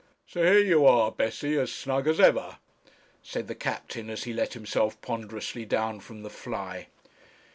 'So 0.25 0.41
here 0.41 0.57
you 0.57 0.83
are, 0.83 1.11
Bessie, 1.11 1.55
as 1.59 1.71
snug 1.71 2.07
as 2.07 2.19
ever,' 2.19 2.57
said 3.21 3.47
the 3.47 3.53
captain, 3.53 4.09
as 4.09 4.23
he 4.23 4.33
let 4.33 4.53
himself 4.53 4.99
ponderously 5.01 5.63
down 5.63 5.99
from 5.99 6.23
the 6.23 6.29
fly. 6.31 6.87